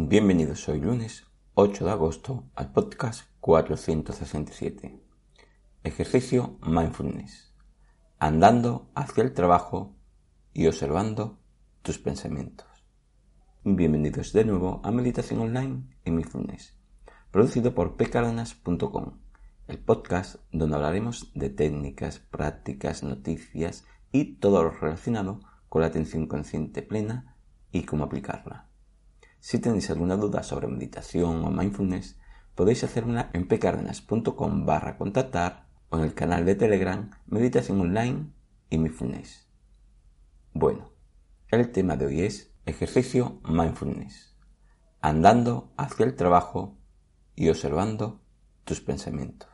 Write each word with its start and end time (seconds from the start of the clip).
Bienvenidos 0.00 0.68
hoy 0.68 0.80
lunes 0.80 1.26
8 1.54 1.84
de 1.84 1.90
agosto 1.90 2.44
al 2.54 2.70
podcast 2.70 3.28
467. 3.40 5.02
Ejercicio 5.82 6.56
Mindfulness. 6.62 7.52
Andando 8.20 8.92
hacia 8.94 9.24
el 9.24 9.34
trabajo 9.34 9.96
y 10.52 10.68
observando 10.68 11.40
tus 11.82 11.98
pensamientos. 11.98 12.68
Bienvenidos 13.64 14.32
de 14.32 14.44
nuevo 14.44 14.80
a 14.84 14.92
Meditación 14.92 15.40
Online 15.40 15.82
en 16.04 16.14
Mindfulness, 16.14 16.78
producido 17.32 17.74
por 17.74 17.96
pcardenas.com, 17.96 19.18
el 19.66 19.78
podcast 19.80 20.36
donde 20.52 20.76
hablaremos 20.76 21.32
de 21.34 21.50
técnicas, 21.50 22.20
prácticas, 22.20 23.02
noticias 23.02 23.84
y 24.12 24.36
todo 24.36 24.62
lo 24.62 24.70
relacionado 24.70 25.40
con 25.68 25.82
la 25.82 25.88
atención 25.88 26.28
consciente 26.28 26.82
plena 26.82 27.36
y 27.72 27.82
cómo 27.82 28.04
aplicarla. 28.04 28.67
Si 29.48 29.58
tenéis 29.58 29.88
alguna 29.88 30.18
duda 30.18 30.42
sobre 30.42 30.68
meditación 30.68 31.42
o 31.42 31.50
mindfulness, 31.50 32.20
podéis 32.54 32.84
hacerla 32.84 33.30
en 33.32 33.48
pcardenas.com 33.48 34.66
barra 34.66 34.98
contactar 34.98 35.64
o 35.88 35.96
en 35.96 36.04
el 36.04 36.12
canal 36.12 36.44
de 36.44 36.54
Telegram 36.54 37.08
Meditación 37.24 37.80
Online 37.80 38.30
y 38.68 38.76
Mindfulness. 38.76 39.48
Bueno, 40.52 40.92
el 41.48 41.72
tema 41.72 41.96
de 41.96 42.04
hoy 42.04 42.20
es 42.24 42.52
ejercicio 42.66 43.40
mindfulness, 43.42 44.36
andando 45.00 45.72
hacia 45.78 46.04
el 46.04 46.14
trabajo 46.14 46.76
y 47.34 47.48
observando 47.48 48.20
tus 48.64 48.82
pensamientos. 48.82 49.48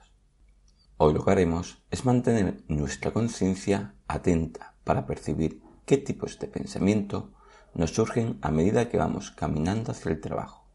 Hoy 0.97 1.15
lo 1.15 1.25
que 1.25 1.31
haremos 1.31 1.85
es 1.93 2.05
mantener 2.05 2.65
nuestra 2.67 3.13
conciencia 3.13 3.95
atenta 4.09 4.75
para 4.83 5.07
percibir 5.07 5.63
qué 5.87 5.99
tipos 5.99 6.41
de 6.41 6.49
pensamiento 6.49 7.31
nos 7.75 7.91
surgen 7.93 8.39
a 8.43 8.51
medida 8.51 8.89
que 8.89 8.97
vamos 8.97 9.31
caminando 9.31 9.93
hacia 9.93 10.13
el 10.13 10.21
trabajo. 10.21 10.69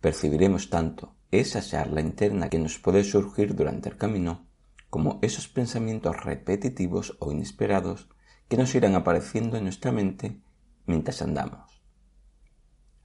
Percibiremos 0.00 0.70
tanto 0.70 1.16
esa 1.30 1.60
charla 1.60 2.00
interna 2.00 2.48
que 2.48 2.58
nos 2.58 2.78
puede 2.78 3.02
surgir 3.02 3.54
durante 3.54 3.88
el 3.88 3.96
camino, 3.96 4.46
como 4.90 5.18
esos 5.22 5.48
pensamientos 5.48 6.22
repetitivos 6.24 7.16
o 7.18 7.32
inesperados 7.32 8.08
que 8.48 8.56
nos 8.56 8.74
irán 8.74 8.94
apareciendo 8.94 9.56
en 9.56 9.64
nuestra 9.64 9.90
mente 9.90 10.40
mientras 10.86 11.22
andamos. 11.22 11.82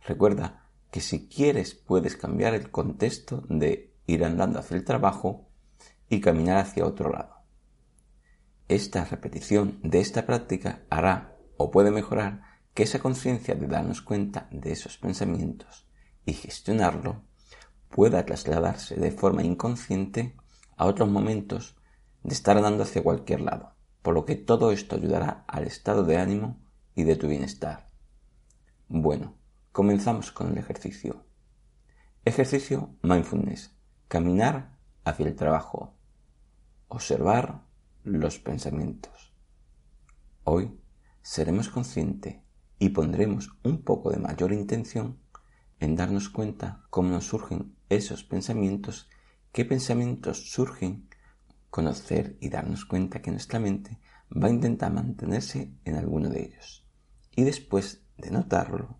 Recuerda 0.06 0.70
que 0.92 1.02
si 1.02 1.28
quieres 1.28 1.74
puedes 1.74 2.16
cambiar 2.16 2.54
el 2.54 2.70
contexto 2.70 3.44
de 3.50 3.94
ir 4.06 4.24
andando 4.24 4.60
hacia 4.60 4.78
el 4.78 4.84
trabajo 4.84 5.50
y 6.10 6.20
caminar 6.20 6.58
hacia 6.58 6.86
otro 6.86 7.10
lado. 7.10 7.36
Esta 8.68 9.06
repetición 9.06 9.80
de 9.84 10.00
esta 10.00 10.26
práctica 10.26 10.84
hará 10.90 11.31
o 11.62 11.72
puede 11.72 11.92
mejorar 11.92 12.42
que 12.74 12.84
esa 12.84 13.00
conciencia 13.00 13.56
de 13.56 13.68
darnos 13.68 14.02
cuenta 14.02 14.48
de 14.52 14.72
esos 14.72 14.98
pensamientos 14.98 15.88
y 16.26 16.34
gestionarlo 16.34 17.24
pueda 17.90 18.26
trasladarse 18.26 18.96
de 18.96 19.12
forma 19.12 19.44
inconsciente 19.44 20.36
a 20.78 20.86
otros 20.86 21.10
momentos 21.10 21.76
de 22.24 22.34
estar 22.34 22.58
andando 22.58 22.84
hacia 22.84 23.04
cualquier 23.04 23.42
lado, 23.42 23.76
por 24.02 24.14
lo 24.14 24.26
que 24.26 24.36
todo 24.36 24.72
esto 24.72 24.96
ayudará 24.96 25.44
al 25.48 25.66
estado 25.66 26.04
de 26.04 26.18
ánimo 26.18 26.60
y 26.96 27.04
de 27.04 27.16
tu 27.16 27.28
bienestar. 27.28 27.90
Bueno, 28.88 29.36
comenzamos 29.72 30.32
con 30.32 30.52
el 30.52 30.58
ejercicio. 30.58 31.26
Ejercicio 32.26 32.96
mindfulness. 33.02 33.76
Caminar 34.08 34.78
hacia 35.04 35.28
el 35.28 35.36
trabajo. 35.36 35.96
Observar 36.88 37.64
los 38.04 38.40
pensamientos. 38.40 39.34
Hoy 40.44 40.81
seremos 41.22 41.70
conscientes 41.70 42.38
y 42.80 42.90
pondremos 42.90 43.50
un 43.64 43.84
poco 43.84 44.10
de 44.10 44.18
mayor 44.18 44.52
intención 44.52 45.20
en 45.80 45.96
darnos 45.96 46.30
cuenta 46.30 46.84
cómo 46.90 47.10
nos 47.10 47.26
surgen 47.26 47.76
esos 47.90 48.24
pensamientos, 48.24 49.10
qué 49.52 49.66
pensamientos 49.66 50.52
surgen, 50.52 51.08
conocer 51.70 52.38
y 52.40 52.50
darnos 52.50 52.86
cuenta 52.86 53.22
que 53.22 53.32
nuestra 53.32 53.60
mente 53.60 54.00
va 54.32 54.48
a 54.48 54.52
intentar 54.52 54.94
mantenerse 54.94 55.74
en 55.86 55.96
alguno 55.96 56.30
de 56.30 56.44
ellos. 56.44 56.86
Y 57.36 57.44
después 57.44 58.04
de 58.18 58.32
notarlo, 58.32 59.00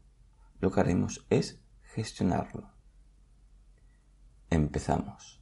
lo 0.60 0.72
que 0.72 0.80
haremos 0.80 1.26
es 1.30 1.60
gestionarlo. 1.84 2.72
Empezamos. 4.50 5.42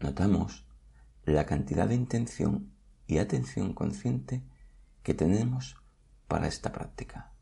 Notamos 0.00 0.66
la 1.24 1.46
cantidad 1.46 1.88
de 1.88 1.94
intención 1.94 2.72
y 3.06 3.18
atención 3.18 3.74
consciente 3.74 4.44
que 5.08 5.14
tenemos 5.14 5.74
para 6.26 6.48
esta 6.48 6.70
práctica. 6.70 7.32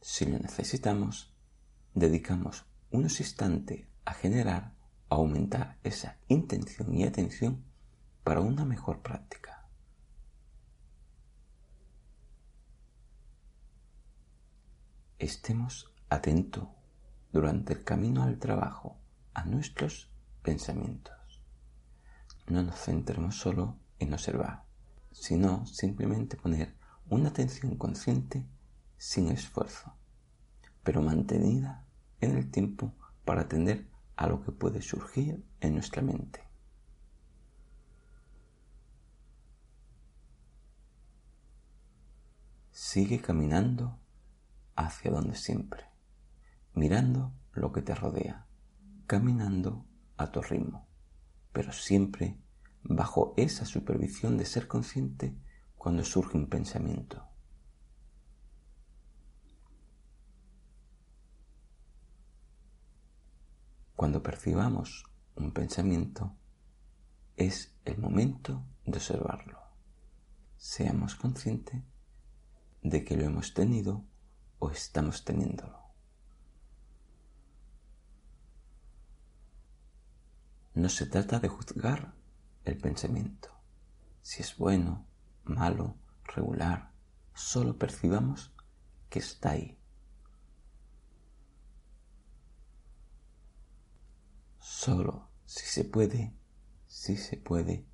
Si 0.00 0.24
lo 0.24 0.38
necesitamos, 0.38 1.34
dedicamos 1.92 2.64
unos 2.90 3.20
instantes 3.20 3.86
a 4.06 4.14
generar, 4.14 4.72
a 5.10 5.16
aumentar 5.16 5.76
esa 5.84 6.16
intención 6.28 6.94
y 6.94 7.04
atención 7.04 7.62
para 8.24 8.40
una 8.40 8.64
mejor 8.64 9.02
práctica. 9.02 9.68
Estemos 15.18 15.92
atentos 16.08 16.68
durante 17.34 17.74
el 17.74 17.84
camino 17.84 18.22
al 18.22 18.38
trabajo 18.38 18.96
a 19.34 19.44
nuestros 19.44 20.10
pensamientos 20.40 21.17
no 22.50 22.62
nos 22.62 22.80
centremos 22.80 23.36
solo 23.36 23.78
en 23.98 24.12
observar, 24.12 24.64
sino 25.12 25.66
simplemente 25.66 26.36
poner 26.36 26.74
una 27.08 27.30
atención 27.30 27.76
consciente 27.76 28.46
sin 28.96 29.28
esfuerzo, 29.28 29.94
pero 30.82 31.02
mantenida 31.02 31.84
en 32.20 32.36
el 32.36 32.50
tiempo 32.50 32.94
para 33.24 33.42
atender 33.42 33.88
a 34.16 34.26
lo 34.26 34.42
que 34.42 34.52
puede 34.52 34.82
surgir 34.82 35.44
en 35.60 35.74
nuestra 35.74 36.02
mente. 36.02 36.42
Sigue 42.70 43.20
caminando 43.20 43.98
hacia 44.74 45.10
donde 45.10 45.34
siempre, 45.34 45.84
mirando 46.74 47.32
lo 47.52 47.72
que 47.72 47.82
te 47.82 47.94
rodea, 47.94 48.46
caminando 49.06 49.84
a 50.16 50.30
tu 50.30 50.40
ritmo 50.40 50.87
pero 51.52 51.72
siempre 51.72 52.38
bajo 52.82 53.34
esa 53.36 53.64
supervisión 53.64 54.36
de 54.36 54.44
ser 54.44 54.68
consciente 54.68 55.36
cuando 55.76 56.04
surge 56.04 56.36
un 56.36 56.48
pensamiento. 56.48 57.24
Cuando 63.94 64.22
percibamos 64.22 65.04
un 65.34 65.52
pensamiento, 65.52 66.36
es 67.36 67.76
el 67.84 67.98
momento 67.98 68.64
de 68.84 68.98
observarlo. 68.98 69.58
Seamos 70.56 71.14
conscientes 71.14 71.82
de 72.82 73.04
que 73.04 73.16
lo 73.16 73.24
hemos 73.24 73.54
tenido 73.54 74.04
o 74.58 74.70
estamos 74.70 75.24
teniéndolo. 75.24 75.87
No 80.78 80.88
se 80.88 81.06
trata 81.06 81.40
de 81.40 81.48
juzgar 81.48 82.14
el 82.64 82.78
pensamiento. 82.78 83.48
Si 84.22 84.42
es 84.42 84.56
bueno, 84.56 85.08
malo, 85.42 85.96
regular, 86.22 86.92
solo 87.34 87.76
percibamos 87.76 88.54
que 89.10 89.18
está 89.18 89.50
ahí. 89.50 89.76
Solo, 94.60 95.28
si 95.46 95.66
se 95.66 95.82
puede, 95.82 96.32
si 96.86 97.16
se 97.16 97.36
puede, 97.36 97.84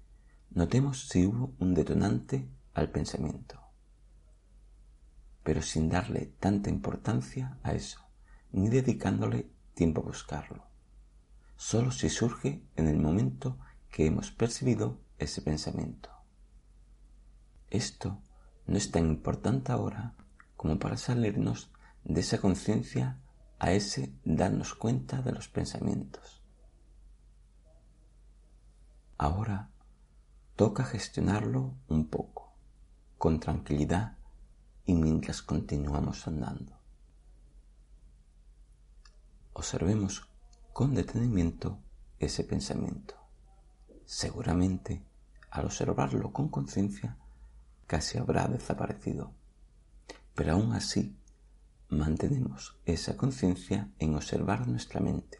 notemos 0.50 1.08
si 1.08 1.24
hubo 1.24 1.54
un 1.60 1.72
detonante 1.72 2.50
al 2.74 2.90
pensamiento, 2.90 3.62
pero 5.42 5.62
sin 5.62 5.88
darle 5.88 6.34
tanta 6.38 6.68
importancia 6.68 7.58
a 7.62 7.72
eso, 7.72 8.06
ni 8.52 8.68
dedicándole 8.68 9.50
tiempo 9.72 10.02
a 10.02 10.04
buscarlo 10.04 10.73
solo 11.56 11.90
si 11.90 12.08
surge 12.08 12.62
en 12.76 12.88
el 12.88 12.98
momento 12.98 13.58
que 13.90 14.06
hemos 14.06 14.30
percibido 14.30 15.00
ese 15.18 15.42
pensamiento. 15.42 16.10
Esto 17.70 18.20
no 18.66 18.76
es 18.76 18.90
tan 18.90 19.06
importante 19.06 19.72
ahora 19.72 20.14
como 20.56 20.78
para 20.78 20.96
salirnos 20.96 21.70
de 22.04 22.20
esa 22.20 22.38
conciencia 22.38 23.18
a 23.58 23.72
ese 23.72 24.14
darnos 24.24 24.74
cuenta 24.74 25.22
de 25.22 25.32
los 25.32 25.48
pensamientos. 25.48 26.42
Ahora 29.16 29.70
toca 30.56 30.84
gestionarlo 30.84 31.74
un 31.88 32.08
poco, 32.08 32.52
con 33.16 33.40
tranquilidad 33.40 34.18
y 34.84 34.94
mientras 34.94 35.42
continuamos 35.42 36.26
andando. 36.26 36.78
Observemos 39.52 40.28
con 40.74 40.92
detenimiento 40.92 41.78
ese 42.18 42.42
pensamiento. 42.42 43.14
Seguramente, 44.06 45.04
al 45.48 45.66
observarlo 45.66 46.32
con 46.32 46.48
conciencia, 46.48 47.16
casi 47.86 48.18
habrá 48.18 48.48
desaparecido. 48.48 49.32
Pero 50.34 50.54
aún 50.54 50.72
así, 50.72 51.16
mantenemos 51.90 52.76
esa 52.86 53.16
conciencia 53.16 53.88
en 54.00 54.16
observar 54.16 54.66
nuestra 54.66 54.98
mente. 54.98 55.38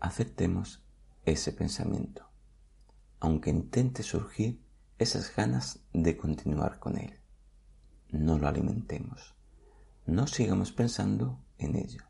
Aceptemos 0.00 0.82
ese 1.26 1.52
pensamiento, 1.52 2.26
aunque 3.20 3.50
intente 3.50 4.02
surgir 4.02 4.58
esas 4.96 5.36
ganas 5.36 5.80
de 5.92 6.16
continuar 6.16 6.78
con 6.78 6.96
él. 6.96 7.20
No 8.10 8.38
lo 8.38 8.48
alimentemos, 8.48 9.34
no 10.06 10.26
sigamos 10.26 10.72
pensando 10.72 11.40
en 11.58 11.76
ello, 11.76 12.02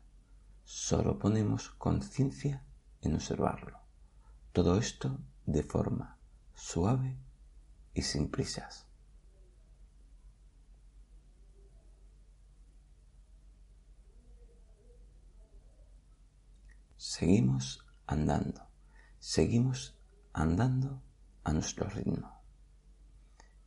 solo 0.63 1.17
ponemos 1.17 1.69
conciencia 1.71 2.63
en 3.01 3.15
observarlo. 3.15 3.79
Todo 4.53 4.77
esto 4.77 5.19
de 5.45 5.63
forma 5.63 6.17
suave 6.53 7.17
y 7.93 8.01
sin 8.01 8.29
prisas. 8.29 8.85
Seguimos 16.97 17.85
andando, 18.05 18.67
seguimos 19.19 19.97
andando 20.33 21.01
a 21.43 21.53
nuestro 21.53 21.89
ritmo. 21.89 22.41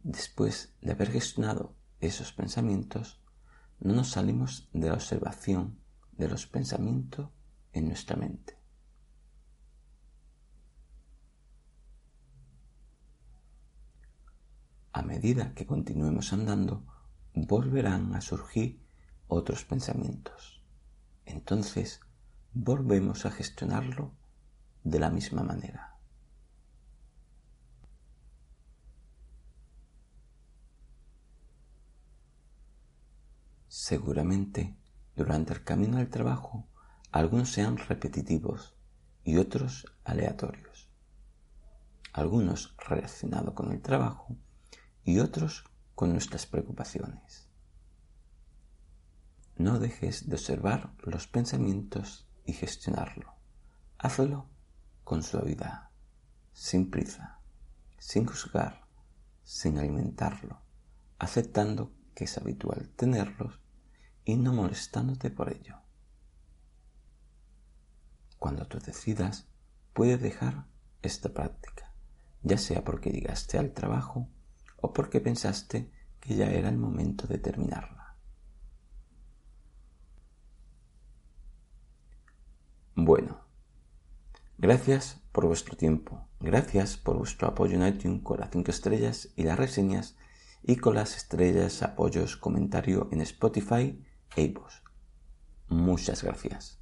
Después 0.02 0.74
de 0.80 0.92
haber 0.92 1.10
gestionado 1.10 1.74
esos 2.00 2.32
pensamientos, 2.32 3.20
no 3.78 3.94
nos 3.94 4.10
salimos 4.10 4.68
de 4.72 4.88
la 4.88 4.94
observación 4.94 5.78
de 6.12 6.28
los 6.28 6.46
pensamientos 6.46 7.30
en 7.72 7.88
nuestra 7.88 8.16
mente. 8.16 8.58
A 14.92 15.02
medida 15.02 15.54
que 15.54 15.66
continuemos 15.66 16.32
andando, 16.32 16.84
volverán 17.34 18.14
a 18.14 18.20
surgir 18.20 18.84
otros 19.28 19.64
pensamientos. 19.64 20.62
Entonces, 21.24 22.00
volvemos 22.52 23.24
a 23.24 23.30
gestionarlo 23.30 24.12
de 24.82 24.98
la 24.98 25.10
misma 25.10 25.42
manera. 25.42 25.99
Seguramente, 33.70 34.74
durante 35.14 35.52
el 35.52 35.62
camino 35.62 35.98
al 35.98 36.08
trabajo, 36.08 36.66
algunos 37.12 37.52
sean 37.52 37.76
repetitivos 37.76 38.74
y 39.22 39.36
otros 39.36 39.86
aleatorios. 40.02 40.88
Algunos 42.12 42.74
relacionados 42.78 43.54
con 43.54 43.70
el 43.70 43.80
trabajo 43.80 44.34
y 45.04 45.20
otros 45.20 45.62
con 45.94 46.10
nuestras 46.10 46.46
preocupaciones. 46.46 47.48
No 49.56 49.78
dejes 49.78 50.28
de 50.28 50.34
observar 50.34 50.92
los 51.04 51.28
pensamientos 51.28 52.26
y 52.44 52.54
gestionarlo. 52.54 53.36
Hazlo 53.98 54.48
con 55.04 55.22
suavidad, 55.22 55.90
sin 56.52 56.90
prisa, 56.90 57.38
sin 57.98 58.26
juzgar, 58.26 58.84
sin 59.44 59.78
alimentarlo, 59.78 60.60
aceptando 61.20 61.92
es 62.24 62.38
habitual 62.38 62.88
tenerlos 62.96 63.60
y 64.24 64.36
no 64.36 64.52
molestándote 64.52 65.30
por 65.30 65.52
ello. 65.52 65.76
Cuando 68.38 68.66
tú 68.66 68.78
decidas, 68.78 69.46
puedes 69.92 70.20
dejar 70.20 70.66
esta 71.02 71.28
práctica, 71.30 71.92
ya 72.42 72.58
sea 72.58 72.84
porque 72.84 73.10
llegaste 73.10 73.58
al 73.58 73.72
trabajo 73.72 74.28
o 74.76 74.92
porque 74.92 75.20
pensaste 75.20 75.90
que 76.20 76.36
ya 76.36 76.50
era 76.50 76.68
el 76.68 76.78
momento 76.78 77.26
de 77.26 77.38
terminarla. 77.38 78.16
Bueno, 82.94 83.40
gracias 84.58 85.20
por 85.32 85.46
vuestro 85.46 85.76
tiempo, 85.76 86.28
gracias 86.38 86.96
por 86.96 87.16
vuestro 87.16 87.48
apoyo 87.48 87.76
en 87.76 87.86
iTunes 87.86 88.22
con 88.22 88.40
las 88.40 88.50
5 88.50 88.70
estrellas 88.70 89.30
y 89.36 89.44
las 89.44 89.58
reseñas 89.58 90.16
y 90.62 90.76
con 90.76 90.94
las 90.94 91.16
estrellas, 91.16 91.82
apoyos, 91.82 92.36
comentario 92.36 93.08
en 93.12 93.20
Spotify 93.22 94.02
e 94.36 94.42
iVoox. 94.42 94.82
Muchas 95.68 96.22
gracias. 96.22 96.79